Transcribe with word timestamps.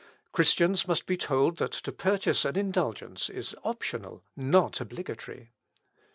"Christians 0.31 0.87
must 0.87 1.05
be 1.05 1.15
told 1.15 1.57
that 1.59 1.73
to 1.73 1.91
purchase 1.91 2.43
an 2.43 2.57
indulgence 2.57 3.29
is 3.29 3.53
optional, 3.63 4.23
not 4.35 4.81
obligatory. 4.81 5.51